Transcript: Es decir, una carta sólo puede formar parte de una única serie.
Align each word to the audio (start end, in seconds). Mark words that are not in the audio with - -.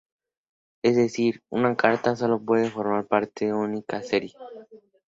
Es 0.81 0.95
decir, 0.95 1.43
una 1.51 1.75
carta 1.77 2.15
sólo 2.15 2.41
puede 2.43 2.71
formar 2.71 3.05
parte 3.05 3.45
de 3.45 3.53
una 3.53 3.65
única 3.65 4.01
serie. 4.01 4.33